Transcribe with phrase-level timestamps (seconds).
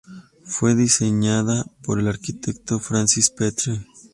[0.45, 3.85] Fue diseñada por el arquitecto Francis Petre.